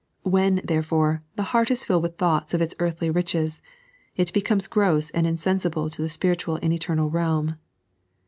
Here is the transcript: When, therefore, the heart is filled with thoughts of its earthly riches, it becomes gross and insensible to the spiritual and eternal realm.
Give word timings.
When, 0.23 0.61
therefore, 0.63 1.21
the 1.35 1.43
heart 1.53 1.69
is 1.69 1.85
filled 1.85 2.01
with 2.01 2.17
thoughts 2.17 2.55
of 2.55 2.59
its 2.61 2.73
earthly 2.79 3.11
riches, 3.11 3.61
it 4.17 4.33
becomes 4.33 4.65
gross 4.65 5.11
and 5.11 5.27
insensible 5.27 5.91
to 5.91 6.01
the 6.01 6.09
spiritual 6.09 6.57
and 6.63 6.73
eternal 6.73 7.11
realm. 7.11 7.57